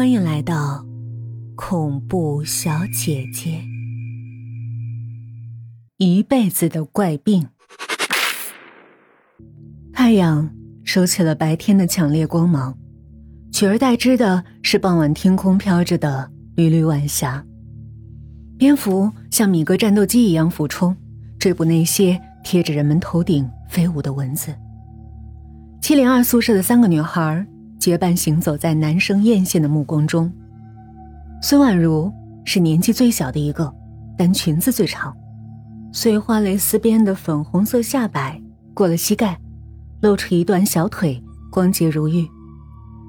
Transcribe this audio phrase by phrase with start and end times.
[0.00, 0.82] 欢迎来到
[1.54, 3.60] 恐怖小姐姐。
[5.98, 7.46] 一辈子的怪病。
[9.92, 10.50] 太阳
[10.84, 12.74] 收起了白天的强烈光芒，
[13.52, 17.44] 取而代之的是傍晚天空飘着的缕缕晚霞。
[18.56, 20.96] 蝙蝠像米格战斗机一样俯冲，
[21.38, 24.54] 追捕那些贴着人们头顶飞舞的蚊子。
[25.82, 27.46] 七零二宿舍的三个女孩
[27.80, 30.30] 结伴行走在男生艳羡的目光中。
[31.42, 32.12] 孙婉如
[32.44, 33.74] 是年纪最小的一个，
[34.18, 35.16] 但裙子最长。
[35.90, 38.40] 碎花蕾丝边的粉红色下摆
[38.74, 39.40] 过了膝盖，
[40.02, 42.28] 露出一段小腿，光洁如玉。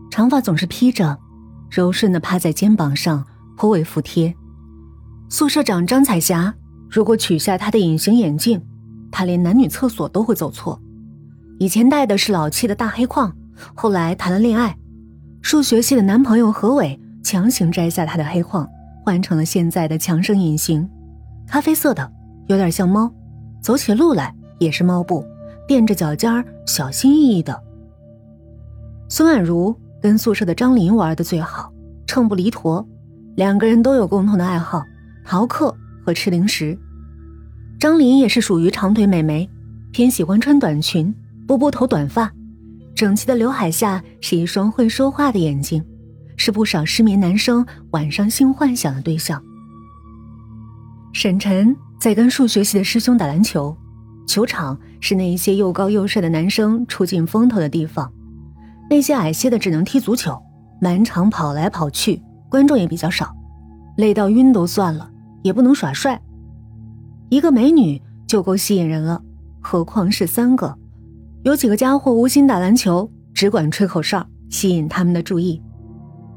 [0.09, 1.19] 长发总是披着，
[1.69, 3.25] 柔顺的趴在肩膀上，
[3.57, 4.33] 颇为服帖。
[5.29, 6.53] 宿舍长张彩霞，
[6.89, 8.61] 如果取下她的隐形眼镜，
[9.11, 10.81] 她连男女厕所都会走错。
[11.59, 13.35] 以前戴的是老气的大黑框，
[13.73, 14.75] 后来谈了恋爱，
[15.41, 18.67] 数学系的男朋友何伟强行摘下她的黑框，
[19.03, 20.89] 换成了现在的强生隐形，
[21.47, 22.11] 咖啡色的。
[22.47, 23.09] 有点像猫，
[23.61, 25.23] 走起路来也是猫步，
[25.67, 27.57] 垫着脚尖儿，小心翼翼的。
[29.07, 31.71] 孙婉如跟宿舍的张琳玩的最好，
[32.07, 32.85] 秤不离砣，
[33.35, 34.83] 两个人都有共同的爱好，
[35.23, 35.73] 逃课
[36.05, 36.77] 和吃零食。
[37.79, 39.49] 张琳也是属于长腿美眉，
[39.91, 41.13] 偏喜欢穿短裙，
[41.47, 42.29] 波波头短发，
[43.01, 45.83] 整齐的刘海下是一双会说话的眼睛，
[46.37, 49.43] 是不少失眠男生晚上性幻想的对象。
[51.11, 51.75] 沈晨。
[51.99, 53.75] 在跟数学系的师兄打篮球，
[54.27, 58.11] 球场是那一些又高又帅的男生出尽风头的地方，
[58.87, 60.39] 那些矮些的只能踢足球，
[60.79, 63.35] 满场跑来跑去，观众也比较少，
[63.97, 65.09] 累到晕都算了，
[65.41, 66.21] 也不能耍帅。
[67.29, 69.23] 一个美女就够吸引人了，
[69.59, 70.77] 何况是三个？
[71.43, 75.59] 有几个家伙无心打篮球，只管吹口哨，吸引他们的注意。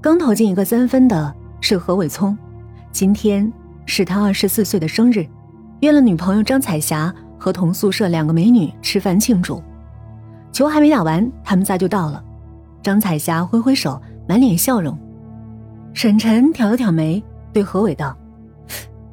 [0.00, 2.36] 刚投进一个三分的是何伟聪，
[2.91, 3.52] 今天
[3.84, 5.27] 是他二十四岁的生日。
[5.80, 9.62] 约了女朋友张彩霞和同宿舍两个美女吃饭庆祝，
[10.51, 12.24] 球还没打完，他们仨就到了。
[12.83, 14.98] 张彩霞挥挥手，满脸笑容。
[15.92, 18.17] 沈晨挑了挑眉，对何伟道：“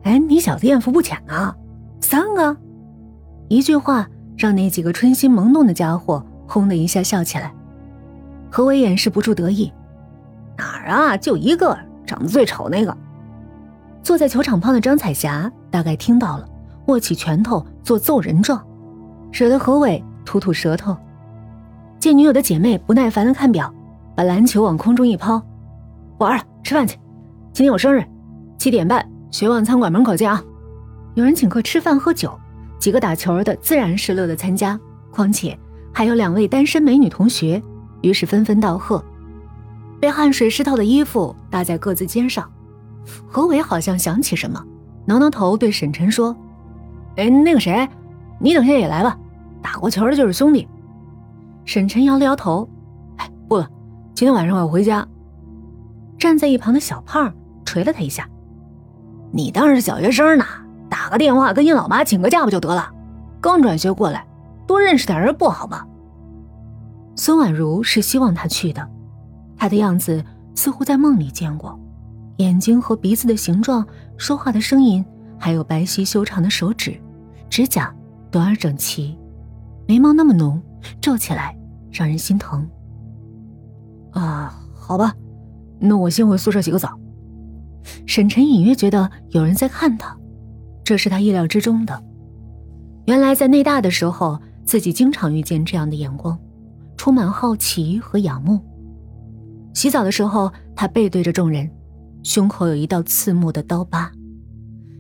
[0.04, 1.54] 哎，你小子艳福不浅啊，
[2.00, 2.56] 三个。”
[3.50, 4.08] 一句话
[4.42, 7.54] 让那几个春心萌动的家伙轰的一下笑起来。
[8.50, 9.72] 何伟掩饰不住得意
[10.58, 11.16] ：“哪儿啊？
[11.16, 12.98] 就一个，长得最丑那个。”
[14.02, 16.48] 坐在球场旁的张彩霞大概听到了。
[16.88, 18.60] 握起拳头做揍人状，
[19.32, 20.98] 惹得何伟吐吐舌头。
[22.00, 23.72] 见女友的姐妹不耐烦的看表，
[24.16, 25.40] 把篮球往空中一抛
[26.18, 26.98] ：“不玩了，吃饭去。
[27.54, 28.04] 今天我生日，
[28.58, 30.44] 七点半学望餐馆门口见啊！”
[31.14, 32.38] 有人请客吃饭喝酒，
[32.82, 34.78] 几个打球的自然是乐得参加。
[35.12, 35.58] 况且
[35.94, 37.62] 还有两位单身美女同学，
[38.02, 39.04] 于是纷纷道贺。
[40.00, 42.50] 被汗水湿透的衣服搭在各自肩上，
[43.28, 44.66] 何伟好像想起什么，
[45.06, 46.36] 挠挠头对沈晨说。
[47.18, 47.88] 哎，那个谁，
[48.40, 49.16] 你等下也来吧，
[49.62, 50.68] 打过球的就是兄弟。
[51.66, 52.68] 沈晨摇了摇头，
[53.18, 53.68] 哎，不了，
[54.16, 55.08] 今天晚上我要回家。
[56.18, 57.32] 站在一旁的小胖
[57.66, 58.28] 捶了他一下
[59.32, 60.46] ：“你当是小学生呢？
[60.92, 62.92] 打个电话跟你老妈请个假不就得了？
[63.40, 64.28] 刚转学过来，
[64.68, 65.88] 多认识点人不好吗？”
[67.16, 68.86] 孙婉如是希望他去的，
[69.56, 70.22] 他的样子
[70.54, 71.80] 似乎在梦里见过，
[72.38, 73.88] 眼睛和鼻子的形状，
[74.18, 75.04] 说话的声音。
[75.40, 77.02] 还有白皙修长的手指，
[77.50, 77.92] 指甲
[78.30, 79.18] 短而整齐，
[79.88, 80.62] 眉毛那么浓，
[81.02, 81.58] 皱起来
[81.90, 82.70] 让人心疼。
[84.12, 85.16] 啊，好吧，
[85.80, 87.00] 那我先回宿舍洗个澡。
[88.06, 90.16] 沈晨隐约觉得有人在看他，
[90.84, 92.04] 这是他意料之中的。
[93.06, 96.38] 原来在内大的时候，自己经常遇见这样的眼光，
[96.98, 98.60] 充满好奇和仰慕。
[99.74, 101.70] 洗澡的时候，他背对着众人，
[102.24, 104.12] 胸口有一道刺目的刀疤。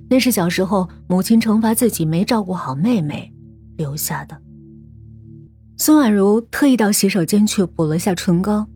[0.09, 3.31] 那是小时候母亲惩罚自己没照顾好妹妹
[3.77, 4.37] 留下的。
[5.77, 8.67] 孙婉如特意到洗手间去补了下唇膏，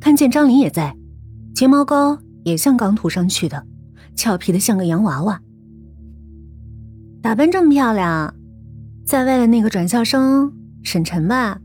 [0.00, 0.94] 看见张琳也在，
[1.54, 3.64] 睫毛膏也像刚涂上去的，
[4.14, 5.40] 俏皮的像个洋娃娃。
[7.26, 8.32] 打扮这么漂亮，
[9.04, 10.48] 在为了那个转校生
[10.84, 11.58] 沈晨吧？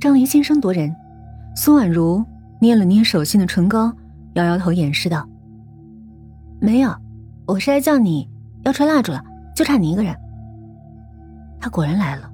[0.00, 0.92] 张琳心声夺人，
[1.54, 2.24] 苏婉如
[2.60, 3.92] 捏了捏手心的唇膏，
[4.34, 5.24] 摇摇头掩饰道
[6.60, 6.92] ：“没有。”
[7.46, 8.28] 我是来叫你，
[8.64, 9.22] 要吹蜡烛了，
[9.54, 10.12] 就差你一个人。
[11.60, 12.28] 他果然来了，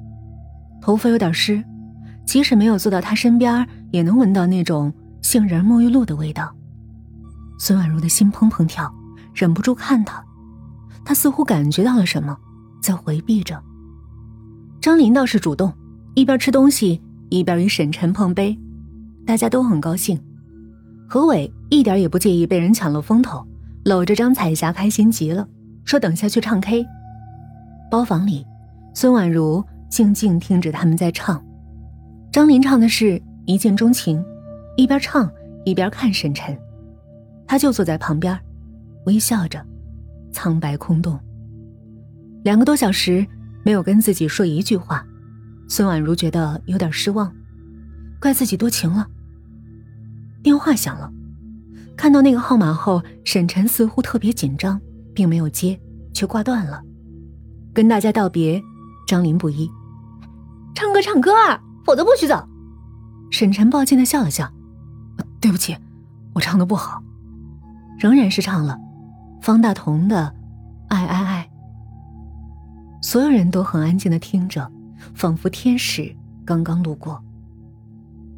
[0.80, 1.62] 头发有点湿，
[2.24, 4.90] 即使没有坐到他身边，也能闻到那种
[5.20, 6.50] 杏仁沐浴露的味道。
[7.58, 8.90] 孙婉如的心砰砰跳，
[9.34, 10.24] 忍不住看他，
[11.04, 12.36] 他似乎感觉到了什么，
[12.82, 13.62] 在回避着。
[14.80, 15.72] 张琳倒是主动，
[16.14, 18.58] 一边吃东西一边与沈晨碰杯，
[19.26, 20.18] 大家都很高兴。
[21.08, 23.46] 何伟一点也不介意被人抢了风头，
[23.84, 25.46] 搂着张彩霞开心极了，
[25.84, 26.84] 说等下去唱 K。
[27.90, 28.44] 包房里，
[28.94, 31.42] 孙婉如静静听着他们在唱。
[32.32, 34.24] 张琳唱的是一见钟情，
[34.76, 35.30] 一边唱
[35.64, 36.58] 一边看沈晨，
[37.46, 38.36] 他就坐在旁边，
[39.06, 39.64] 微笑着，
[40.34, 41.18] 苍白空洞。
[42.42, 43.26] 两个多小时
[43.64, 45.06] 没有跟自己说一句话，
[45.68, 47.32] 孙婉如觉得有点失望，
[48.20, 49.06] 怪自己多情了。
[50.42, 51.10] 电话响了，
[51.96, 54.78] 看到那个号码后，沈晨似乎特别紧张，
[55.14, 55.80] 并没有接，
[56.12, 56.82] 却挂断了。
[57.72, 58.62] 跟大家道别，
[59.06, 59.70] 张琳不依，
[60.74, 62.46] 唱歌唱歌啊，否则不许走。
[63.30, 64.52] 沈晨抱歉的笑了笑，
[65.40, 65.74] 对不起，
[66.34, 67.02] 我唱的不好，
[67.98, 68.78] 仍然是唱了
[69.44, 70.34] 方大同的
[70.88, 71.50] 《爱爱爱》。
[73.06, 74.72] 所有人都很安静的听着，
[75.12, 76.10] 仿佛天使
[76.46, 77.22] 刚刚路过。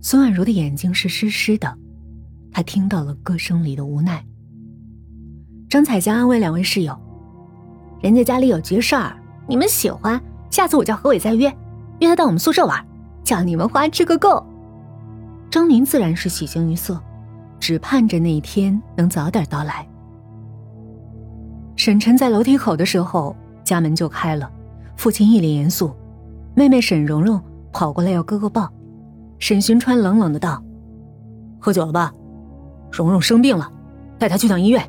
[0.00, 1.72] 孙婉如的眼睛是湿湿的。
[2.50, 4.26] 她听到了歌声里的无奈。
[5.68, 6.98] 张彩霞安慰两位室友
[8.02, 9.16] ：“人家家里有急事儿，
[9.46, 10.20] 你们喜欢，
[10.50, 11.46] 下次我叫何伟再约，
[12.00, 12.84] 约他到我们宿舍玩，
[13.22, 14.44] 叫你们花吃个够。”
[15.52, 17.00] 张琳自然是喜形于色，
[17.60, 19.88] 只盼着那一天能早点到来。
[21.86, 24.50] 沈晨在楼梯口的时候，家门就开了，
[24.96, 25.94] 父亲一脸严肃，
[26.52, 27.40] 妹妹沈蓉蓉
[27.72, 28.68] 跑过来要哥哥抱，
[29.38, 30.60] 沈寻川冷冷的道
[31.60, 32.12] ：“喝酒了吧？”
[32.90, 33.70] 蓉蓉生病了，
[34.18, 34.84] 带她去趟医院。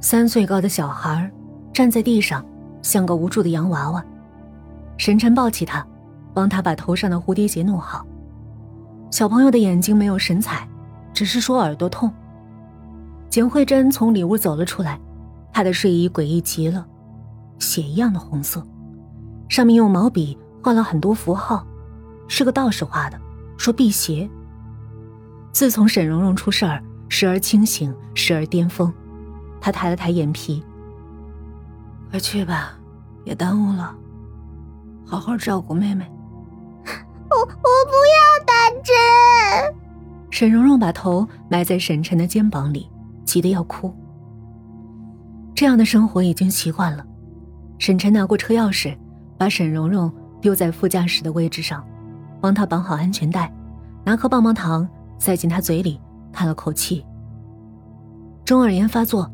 [0.00, 1.30] 三岁高的小孩
[1.72, 2.44] 站在地上，
[2.82, 4.04] 像个无助的洋娃娃。
[4.96, 5.86] 沈晨抱起他，
[6.34, 8.04] 帮他把头上的蝴蝶结弄好。
[9.12, 10.68] 小朋友的眼睛没有神采，
[11.12, 12.12] 只是说耳朵痛。
[13.30, 14.98] 简慧珍从里屋走了出来，
[15.58, 16.86] 她的睡衣诡异极了，
[17.58, 18.64] 血一样的红色，
[19.48, 21.66] 上面用毛笔画了很多符号，
[22.28, 23.20] 是个道士画的，
[23.56, 24.30] 说辟邪。
[25.50, 26.80] 自从沈蓉蓉出事儿。
[27.08, 28.92] 时而清醒，时而巅峰。
[29.60, 30.62] 他抬了抬眼皮
[32.08, 32.78] ：“快去吧，
[33.24, 33.96] 别耽误了，
[35.04, 36.08] 好好照顾妹妹。
[37.30, 37.50] ”我我不
[38.14, 39.74] 要打针。
[40.30, 42.88] 沈蓉蓉把头埋在沈晨的肩膀里，
[43.24, 43.92] 急得要哭。
[45.58, 47.04] 这样的生活已经习惯了。
[47.80, 48.96] 沈晨拿过车钥匙，
[49.36, 50.08] 把沈蓉蓉
[50.40, 51.84] 丢在副驾驶的位置上，
[52.40, 53.52] 帮她绑好安全带，
[54.04, 54.88] 拿颗棒棒糖
[55.18, 56.00] 塞进她嘴里。
[56.32, 57.04] 叹了口气。
[58.44, 59.28] 中耳炎发作，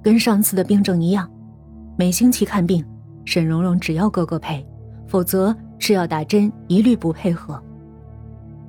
[0.00, 1.28] 跟上次的病症一样，
[1.98, 2.84] 每星期看病，
[3.24, 4.64] 沈蓉蓉只要哥哥陪，
[5.08, 7.60] 否则吃药打针一律不配合。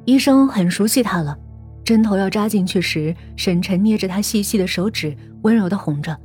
[0.05, 1.37] 医生很熟悉他了，
[1.83, 6.17] 针头要扎进去时，沈晨捏着他细细的手指，温柔的哄着：“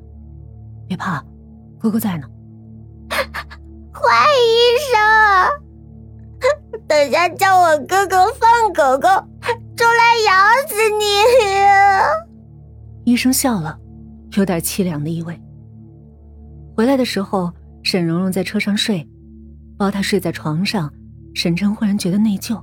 [0.90, 1.25] 别怕，
[1.78, 2.26] 哥哥在呢。
[3.94, 4.98] ”坏医生，
[6.88, 9.08] 等下叫我哥哥放狗狗。
[9.76, 10.32] 出来咬
[10.69, 11.04] 死你！
[13.04, 13.78] 医生笑了，
[14.37, 15.40] 有点凄凉的意味。
[16.76, 17.52] 回来的时候，
[17.84, 19.08] 沈蓉蓉在车上睡，
[19.78, 20.92] 抱她睡在床上。
[21.34, 22.60] 沈晨忽然觉得内疚，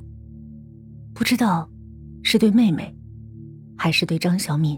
[1.14, 1.70] 不知道
[2.24, 2.94] 是对妹妹，
[3.78, 4.78] 还是对张小敏。